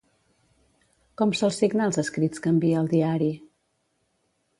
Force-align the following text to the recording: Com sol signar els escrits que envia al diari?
Com 1.21 1.33
sol 1.39 1.53
signar 1.57 1.89
els 1.89 2.01
escrits 2.03 2.43
que 2.45 2.53
envia 2.55 2.79
al 2.81 2.89
diari? 2.95 3.29